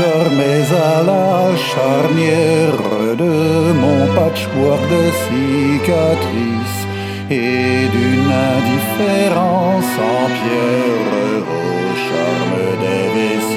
dormais 0.00 0.66
à 0.90 1.02
la 1.10 1.56
charnière 1.70 2.80
de 3.22 3.34
mon 3.82 4.00
patchwork 4.16 4.82
de 4.94 5.04
cicatrices 5.22 6.82
et 7.30 7.88
d'une 7.94 8.32
indifférence 8.52 9.94
en 10.12 10.22
pierre 10.38 11.46
au 11.62 11.72
charme 12.06 12.58
des 12.82 13.04
WC 13.28 13.54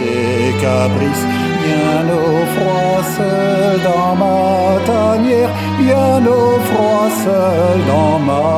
caprices. 0.65 1.25
Bien 1.65 2.03
au 2.21 2.35
froid 2.55 3.01
seul 3.17 3.75
dans 3.89 4.13
ma 4.23 4.41
tanière, 4.91 5.53
bien 5.79 6.17
au 6.39 6.49
froid 6.69 7.09
seul 7.23 7.77
dans 7.93 8.19
ma 8.29 8.52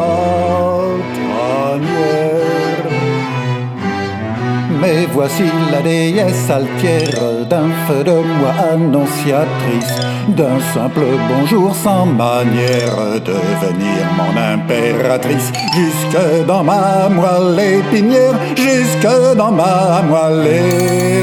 voici 5.15 5.43
la 5.71 5.81
déesse 5.81 6.49
altière 6.49 7.45
d'un 7.49 7.69
feu 7.87 8.03
de 8.03 8.11
moi 8.11 8.51
annonciatrice 8.73 9.95
d'un 10.27 10.59
simple 10.73 11.05
bonjour 11.29 11.73
sans 11.73 12.05
manière 12.05 12.97
devenir 13.23 14.01
mon 14.17 14.33
impératrice 14.53 15.53
jusque 15.73 16.45
dans 16.45 16.65
ma 16.65 17.07
moelle 17.07 17.59
épinière, 17.79 18.35
jusque 18.57 19.37
dans 19.37 19.51
ma 19.51 20.01
moelle 20.01 20.47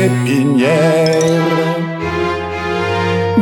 épinière. 0.05 1.42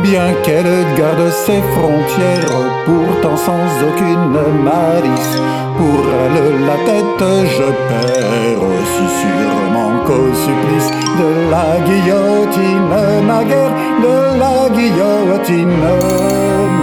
Bien 0.03 0.33
qu'elle 0.43 0.85
garde 0.97 1.31
ses 1.31 1.61
frontières, 1.73 2.57
pourtant 2.85 3.37
sans 3.37 3.65
aucune 3.87 4.31
malice, 4.63 5.37
pour 5.77 6.01
elle 6.23 6.65
la 6.65 6.77
tête 6.87 7.23
je 7.57 7.67
perds 7.89 8.63
aussi 8.63 9.07
sûrement 9.21 9.93
qu'au 10.05 10.33
supplice 10.33 10.89
de 11.19 11.29
la 11.51 11.79
guillotine 11.85 12.93
naguère, 13.27 13.73
de 14.01 14.17
la 14.39 14.69
guillotine 14.75 15.83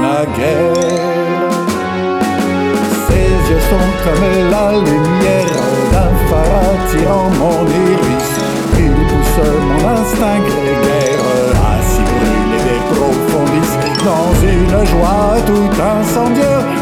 naguère. 0.00 1.18
Ses 3.08 3.30
yeux 3.50 3.64
sont 3.70 3.90
comme 4.04 4.28
la 4.50 4.68
lumière 4.78 5.58
d'un 5.92 6.12
phare 6.28 6.54
attirant 6.72 7.30
mon 7.40 7.62
iris, 7.66 8.32
il 8.78 8.94
pousse 9.08 9.48
mon 9.66 9.88
instinct 9.88 10.42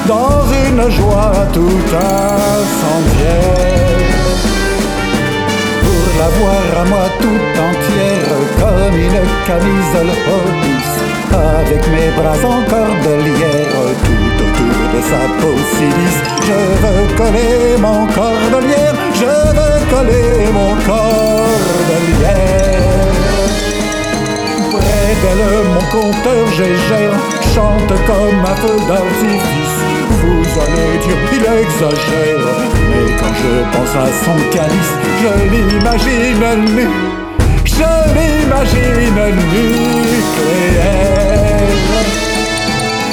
dans 0.06 0.42
une 0.66 0.90
joie 0.90 1.46
tout 1.52 1.82
incendiaire. 1.92 2.76
Pour 5.82 6.06
la 6.20 6.28
voir 6.38 6.66
à 6.80 6.84
moi 6.84 7.06
tout 7.20 7.46
entière, 7.68 8.38
comme 8.60 8.96
une 8.96 9.22
camisole 9.46 10.12
hobbies, 10.32 10.94
avec 11.32 11.82
mes 11.88 12.10
bras 12.16 12.40
en 12.44 12.60
cordelière, 12.70 13.78
tout 14.04 14.36
autour 14.44 14.80
de 14.94 15.00
sa 15.10 15.22
peau 15.40 15.56
si 15.74 15.86
lisse. 15.96 16.22
Je 16.48 16.58
veux 16.83 17.06
coller 17.16 17.77
mon 17.80 18.00
cordelière, 18.06 18.95
je 19.14 19.33
veux 19.56 19.78
coller 19.90 20.52
mon 20.52 20.72
cordelière. 20.86 22.27
Près 24.70 25.12
d'elle, 25.22 25.48
mon 25.74 25.84
compteur 25.90 26.45
gégère 26.52 27.16
chante 27.55 27.95
comme 28.06 28.40
un 28.45 28.56
feu 28.56 28.78
d'artifice. 28.89 29.95
Allez 30.58 30.98
dire, 31.05 31.20
il 31.33 31.44
exagère, 31.62 32.46
mais 32.89 33.06
quand 33.20 33.34
je 33.34 33.52
pense 33.77 33.94
à 33.94 34.08
son 34.24 34.39
calice, 34.50 34.94
je 35.20 35.33
l'imagine 35.52 36.48
nu, 36.74 36.89
je 37.64 37.90
l'imagine 38.17 39.28
nucléaire. 39.52 40.96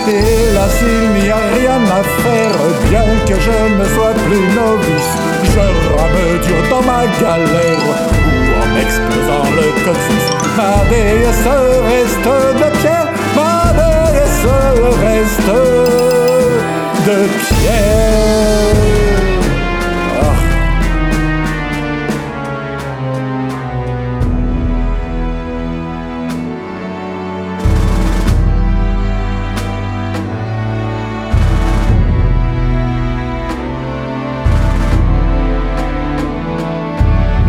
Hélas, 0.08 0.78
il 0.82 1.22
n'y 1.22 1.30
a 1.30 1.32
rien 1.58 1.82
à 1.84 2.02
faire, 2.24 2.58
bien 2.90 3.10
que 3.28 3.36
je 3.40 3.58
ne 3.78 3.86
sois 3.94 4.16
plus 4.26 4.48
novice. 4.56 5.14
Je 5.44 5.66
rame 5.98 6.28
dur 6.44 6.62
dans 6.70 6.84
ma 6.84 7.04
galère, 7.22 7.84
ou 7.88 8.36
en 8.62 8.72
explosant 8.82 9.48
le 9.56 9.68
coccyx. 9.84 10.24
Ma 10.58 10.74
déesse 10.90 11.48
reste 11.90 12.30
de 12.60 12.70
pierre, 12.80 13.10
ma 13.36 13.54
déesse 13.74 14.48
reste 15.02 15.63
de 17.06 17.28
pierre. 17.48 18.24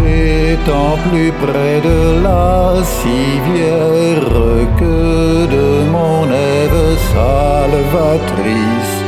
Étant 0.07 0.97
plus 1.11 1.33
près 1.33 1.81
de 1.81 2.23
la 2.23 2.83
civière 2.85 4.25
que 4.79 5.47
de 5.47 5.69
mon 5.91 6.25
Ève 6.31 6.97
salvatrice, 7.13 9.04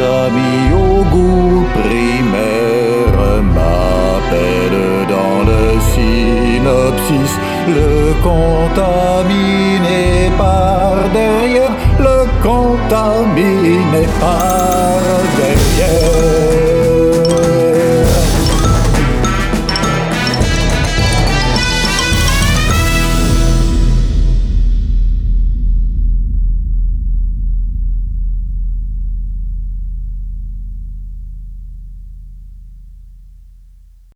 amis 0.00 0.72
au 0.74 1.04
goût 1.14 1.66
primaire 1.74 3.42
m'appellent 3.54 5.06
dans 5.08 5.40
le 5.50 5.62
synopsis. 5.94 7.32
Le 7.68 8.14
contaminé 8.22 10.30
par 10.38 10.94
derrière, 11.12 11.72
le 11.98 12.26
contaminé 12.42 14.06
par 14.20 14.52